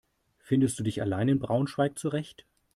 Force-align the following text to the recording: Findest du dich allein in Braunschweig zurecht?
Findest 0.39 0.79
du 0.79 0.83
dich 0.83 0.99
allein 1.03 1.27
in 1.27 1.37
Braunschweig 1.37 1.99
zurecht? 1.99 2.47